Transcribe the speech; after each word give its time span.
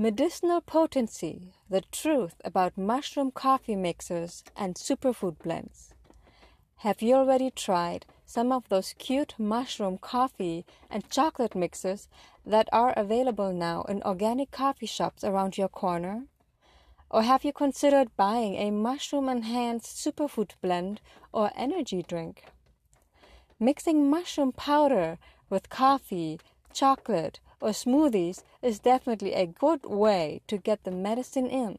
Medicinal 0.00 0.62
potency, 0.62 1.52
the 1.68 1.82
truth 1.92 2.40
about 2.42 2.78
mushroom 2.78 3.30
coffee 3.30 3.76
mixers 3.76 4.42
and 4.56 4.74
superfood 4.74 5.36
blends. 5.40 5.92
Have 6.76 7.02
you 7.02 7.16
already 7.16 7.50
tried 7.50 8.06
some 8.24 8.50
of 8.50 8.66
those 8.70 8.94
cute 8.96 9.34
mushroom 9.36 9.98
coffee 9.98 10.64
and 10.88 11.10
chocolate 11.10 11.54
mixers 11.54 12.08
that 12.46 12.66
are 12.72 12.94
available 12.96 13.52
now 13.52 13.82
in 13.90 14.02
organic 14.02 14.50
coffee 14.50 14.86
shops 14.86 15.22
around 15.22 15.58
your 15.58 15.68
corner? 15.68 16.24
Or 17.10 17.20
have 17.20 17.44
you 17.44 17.52
considered 17.52 18.16
buying 18.16 18.54
a 18.54 18.70
mushroom 18.70 19.28
enhanced 19.28 20.02
superfood 20.02 20.52
blend 20.62 21.02
or 21.30 21.50
energy 21.54 22.02
drink? 22.02 22.44
Mixing 23.58 24.08
mushroom 24.08 24.52
powder 24.52 25.18
with 25.50 25.68
coffee, 25.68 26.40
chocolate, 26.72 27.38
or 27.60 27.70
smoothies 27.70 28.42
is 28.62 28.78
definitely 28.78 29.34
a 29.34 29.46
good 29.46 29.84
way 29.84 30.40
to 30.46 30.58
get 30.58 30.84
the 30.84 30.90
medicine 30.90 31.46
in. 31.46 31.78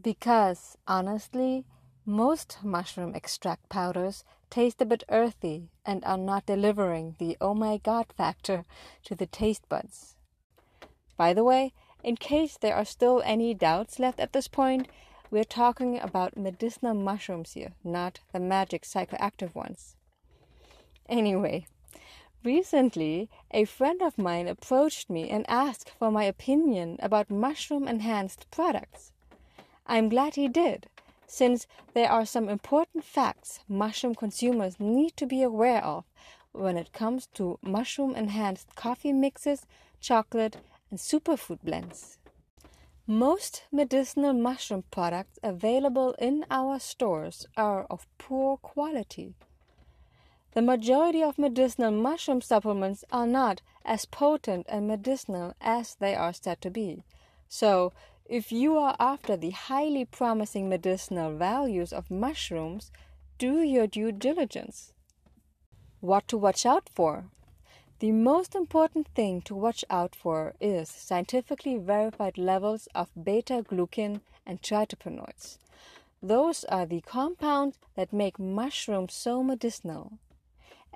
Because, 0.00 0.76
honestly, 0.86 1.64
most 2.06 2.58
mushroom 2.62 3.14
extract 3.14 3.68
powders 3.68 4.24
taste 4.50 4.80
a 4.80 4.84
bit 4.84 5.02
earthy 5.08 5.70
and 5.84 6.04
are 6.04 6.18
not 6.18 6.46
delivering 6.46 7.16
the 7.18 7.36
oh 7.40 7.54
my 7.54 7.78
god 7.78 8.06
factor 8.16 8.64
to 9.04 9.14
the 9.14 9.26
taste 9.26 9.68
buds. 9.68 10.16
By 11.16 11.32
the 11.32 11.44
way, 11.44 11.72
in 12.02 12.16
case 12.16 12.58
there 12.60 12.74
are 12.74 12.84
still 12.84 13.22
any 13.24 13.54
doubts 13.54 13.98
left 13.98 14.20
at 14.20 14.32
this 14.32 14.48
point, 14.48 14.88
we're 15.30 15.44
talking 15.44 15.98
about 15.98 16.36
medicinal 16.36 16.94
mushrooms 16.94 17.54
here, 17.54 17.72
not 17.82 18.20
the 18.32 18.38
magic 18.38 18.82
psychoactive 18.82 19.54
ones. 19.54 19.96
Anyway, 21.08 21.66
recently 22.44 23.30
a 23.50 23.64
friend 23.64 24.02
of 24.02 24.18
mine 24.18 24.46
approached 24.46 25.08
me 25.08 25.30
and 25.30 25.44
asked 25.48 25.90
for 25.98 26.10
my 26.10 26.24
opinion 26.24 26.98
about 27.00 27.30
mushroom 27.30 27.88
enhanced 27.88 28.50
products. 28.50 29.12
I'm 29.86 30.08
glad 30.08 30.34
he 30.34 30.48
did, 30.48 30.88
since 31.26 31.66
there 31.94 32.10
are 32.10 32.26
some 32.26 32.48
important 32.48 33.04
facts 33.04 33.60
mushroom 33.68 34.14
consumers 34.14 34.78
need 34.78 35.16
to 35.16 35.26
be 35.26 35.42
aware 35.42 35.82
of 35.82 36.04
when 36.52 36.76
it 36.76 36.92
comes 36.92 37.26
to 37.34 37.58
mushroom 37.62 38.14
enhanced 38.14 38.74
coffee 38.76 39.12
mixes, 39.12 39.66
chocolate, 40.00 40.58
and 40.90 40.98
superfood 40.98 41.58
blends. 41.64 42.18
Most 43.06 43.64
medicinal 43.72 44.32
mushroom 44.32 44.84
products 44.90 45.38
available 45.42 46.14
in 46.18 46.46
our 46.50 46.78
stores 46.78 47.46
are 47.56 47.84
of 47.90 48.06
poor 48.18 48.56
quality. 48.58 49.34
The 50.54 50.62
majority 50.62 51.20
of 51.20 51.36
medicinal 51.36 51.90
mushroom 51.90 52.40
supplements 52.40 53.04
are 53.10 53.26
not 53.26 53.60
as 53.84 54.04
potent 54.04 54.66
and 54.68 54.86
medicinal 54.86 55.54
as 55.60 55.96
they 55.96 56.14
are 56.14 56.32
said 56.32 56.60
to 56.60 56.70
be. 56.70 57.02
So, 57.48 57.92
if 58.26 58.52
you 58.52 58.78
are 58.78 58.94
after 59.00 59.36
the 59.36 59.50
highly 59.50 60.04
promising 60.04 60.68
medicinal 60.68 61.36
values 61.36 61.92
of 61.92 62.08
mushrooms, 62.08 62.92
do 63.36 63.62
your 63.62 63.88
due 63.88 64.12
diligence. 64.12 64.92
What 66.00 66.28
to 66.28 66.38
watch 66.38 66.64
out 66.64 66.88
for? 66.94 67.24
The 67.98 68.12
most 68.12 68.54
important 68.54 69.08
thing 69.08 69.42
to 69.42 69.56
watch 69.56 69.84
out 69.90 70.14
for 70.14 70.54
is 70.60 70.88
scientifically 70.88 71.78
verified 71.78 72.38
levels 72.38 72.86
of 72.94 73.10
beta 73.20 73.64
glucan 73.68 74.20
and 74.46 74.62
triterpenoids. 74.62 75.58
Those 76.22 76.62
are 76.64 76.86
the 76.86 77.00
compounds 77.00 77.76
that 77.96 78.12
make 78.12 78.38
mushrooms 78.38 79.14
so 79.14 79.42
medicinal. 79.42 80.12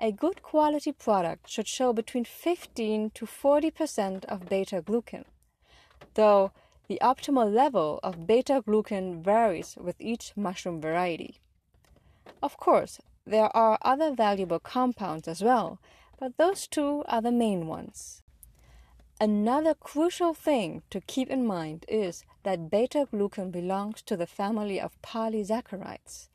A 0.01 0.13
good 0.13 0.41
quality 0.41 0.93
product 0.93 1.49
should 1.49 1.67
show 1.67 1.91
between 1.91 2.23
15 2.23 3.09
to 3.15 3.25
40% 3.25 4.23
of 4.25 4.47
beta 4.47 4.81
glucan, 4.81 5.25
though 6.13 6.51
the 6.87 6.99
optimal 7.01 7.53
level 7.53 7.99
of 8.01 8.25
beta 8.25 8.63
glucan 8.65 9.21
varies 9.21 9.75
with 9.77 9.99
each 9.99 10.31
mushroom 10.37 10.79
variety. 10.79 11.41
Of 12.41 12.55
course, 12.55 13.01
there 13.25 13.55
are 13.55 13.77
other 13.81 14.13
valuable 14.13 14.59
compounds 14.59 15.27
as 15.27 15.43
well, 15.43 15.79
but 16.17 16.37
those 16.37 16.65
two 16.65 17.03
are 17.09 17.21
the 17.21 17.33
main 17.33 17.67
ones. 17.67 18.23
Another 19.19 19.73
crucial 19.73 20.33
thing 20.33 20.81
to 20.91 21.01
keep 21.01 21.29
in 21.29 21.45
mind 21.45 21.83
is 21.89 22.23
that 22.43 22.69
beta 22.69 23.05
glucan 23.11 23.51
belongs 23.51 24.01
to 24.03 24.15
the 24.15 24.25
family 24.25 24.79
of 24.79 25.01
polysaccharides. 25.01 26.29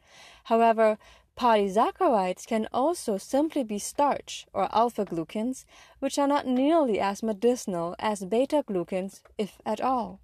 However, 0.45 0.99
Polysaccharides 1.37 2.47
can 2.47 2.69
also 2.73 3.19
simply 3.19 3.65
be 3.65 3.79
starch 3.79 4.47
or 4.53 4.69
alpha 4.73 5.05
glucans, 5.05 5.65
which 5.99 6.19
are 6.19 6.29
not 6.29 6.47
nearly 6.47 7.01
as 7.01 7.23
medicinal 7.25 7.97
as 7.99 8.25
beta 8.25 8.63
glucans, 8.67 9.21
if 9.37 9.61
at 9.67 9.81
all. 9.81 10.21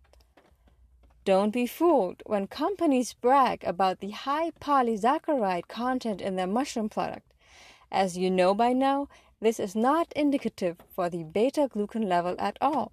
Don't 1.24 1.50
be 1.50 1.66
fooled 1.66 2.22
when 2.26 2.46
companies 2.46 3.12
brag 3.12 3.62
about 3.64 4.00
the 4.00 4.10
high 4.10 4.52
polysaccharide 4.60 5.68
content 5.68 6.20
in 6.20 6.36
their 6.36 6.46
mushroom 6.46 6.88
product. 6.88 7.26
As 7.90 8.16
you 8.16 8.30
know 8.30 8.54
by 8.54 8.72
now, 8.72 9.08
this 9.40 9.58
is 9.58 9.74
not 9.74 10.12
indicative 10.14 10.78
for 10.88 11.10
the 11.10 11.24
beta 11.24 11.68
glucan 11.68 12.08
level 12.08 12.36
at 12.38 12.56
all. 12.60 12.92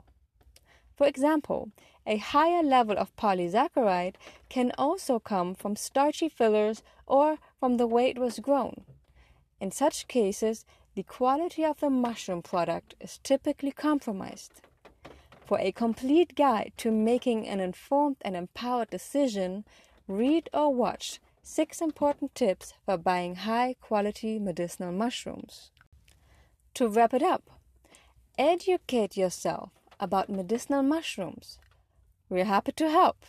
For 0.95 1.05
example, 1.05 1.69
a 2.07 2.17
higher 2.17 2.63
level 2.63 2.97
of 2.97 3.15
polysaccharide 3.15 4.15
can 4.49 4.71
also 4.77 5.19
come 5.19 5.53
from 5.53 5.75
starchy 5.75 6.29
fillers 6.29 6.81
or 7.05 7.37
from 7.59 7.77
the 7.77 7.87
way 7.87 8.09
it 8.09 8.17
was 8.17 8.39
grown. 8.39 8.85
In 9.59 9.71
such 9.71 10.07
cases, 10.07 10.65
the 10.95 11.03
quality 11.03 11.63
of 11.63 11.79
the 11.79 11.89
mushroom 11.89 12.41
product 12.41 12.95
is 12.99 13.19
typically 13.23 13.71
compromised. 13.71 14.61
For 15.45 15.59
a 15.59 15.71
complete 15.71 16.35
guide 16.35 16.73
to 16.77 16.91
making 16.91 17.47
an 17.47 17.59
informed 17.59 18.17
and 18.21 18.35
empowered 18.35 18.89
decision, 18.89 19.63
read 20.07 20.49
or 20.53 20.73
watch 20.73 21.19
six 21.41 21.81
important 21.81 22.35
tips 22.35 22.73
for 22.85 22.97
buying 22.97 23.35
high 23.35 23.75
quality 23.79 24.39
medicinal 24.39 24.91
mushrooms. 24.91 25.71
To 26.73 26.89
wrap 26.89 27.13
it 27.13 27.23
up, 27.23 27.49
educate 28.37 29.15
yourself 29.15 29.71
about 29.99 30.29
medicinal 30.29 30.83
mushrooms. 30.83 31.57
We're 32.29 32.45
happy 32.45 32.73
to 32.73 32.89
help. 32.89 33.25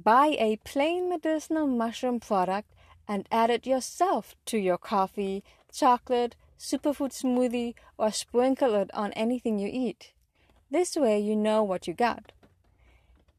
Buy 0.00 0.36
a 0.38 0.58
plain 0.64 1.08
medicinal 1.08 1.66
mushroom 1.66 2.20
product 2.20 2.72
and 3.08 3.26
add 3.32 3.50
it 3.50 3.66
yourself 3.66 4.36
to 4.46 4.56
your 4.56 4.78
coffee, 4.78 5.42
chocolate, 5.72 6.36
superfood 6.56 7.12
smoothie, 7.12 7.74
or 7.98 8.12
sprinkle 8.12 8.76
it 8.76 8.90
on 8.94 9.12
anything 9.14 9.58
you 9.58 9.68
eat. 9.72 10.12
This 10.70 10.94
way 10.94 11.18
you 11.18 11.34
know 11.34 11.64
what 11.64 11.88
you 11.88 11.94
got. 11.94 12.30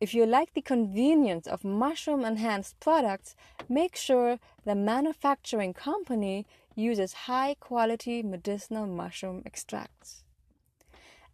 If 0.01 0.13
you 0.13 0.25
like 0.25 0.53
the 0.53 0.61
convenience 0.61 1.47
of 1.47 1.63
mushroom 1.63 2.25
enhanced 2.25 2.77
products, 2.81 3.35
make 3.69 3.95
sure 3.95 4.39
the 4.65 4.75
manufacturing 4.75 5.73
company 5.73 6.45
uses 6.75 7.25
high 7.27 7.55
quality 7.59 8.21
medicinal 8.21 8.85
mushroom 8.85 9.43
extracts. 9.45 10.23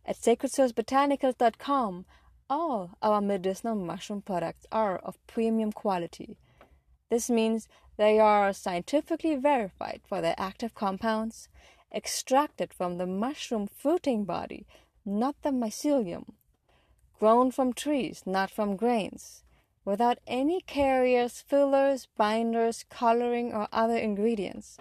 At 0.06 0.18
sacredsourcebotanicals.com, 0.18 2.06
all 2.50 2.92
our 3.02 3.22
medicinal 3.22 3.76
mushroom 3.76 4.22
products 4.22 4.66
are 4.72 4.98
of 4.98 5.26
premium 5.28 5.72
quality. 5.72 6.38
This 7.10 7.30
means 7.30 7.68
they 7.98 8.20
are 8.20 8.54
scientifically 8.54 9.36
verified 9.36 10.02
for 10.08 10.22
their 10.22 10.36
active 10.38 10.76
compounds, 10.76 11.50
extracted 11.94 12.74
from 12.74 12.98
the 12.98 13.08
mushroom 13.08 13.68
fruiting 13.68 14.26
body, 14.26 14.66
not 15.06 15.36
the 15.42 15.50
mycelium, 15.50 16.34
grown 17.20 17.52
from 17.52 17.74
trees, 17.74 18.24
not 18.26 18.52
from 18.52 18.76
grains, 18.76 19.44
without 19.86 20.20
any 20.28 20.62
carriers, 20.62 21.42
fillers, 21.42 22.08
binders, 22.18 22.86
coloring, 22.90 23.54
or 23.54 23.68
other 23.72 23.98
ingredients, 23.98 24.78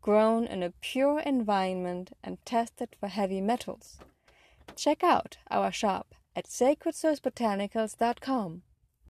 grown 0.00 0.44
in 0.46 0.62
a 0.62 0.72
pure 0.80 1.20
environment 1.20 2.12
and 2.22 2.44
tested 2.44 2.90
for 2.98 3.08
heavy 3.08 3.40
metals. 3.40 3.98
Check 4.76 5.02
out 5.02 5.38
our 5.50 5.72
shop 5.72 6.14
at 6.34 6.46
sacredsourcebotanicals.com. 6.46 8.62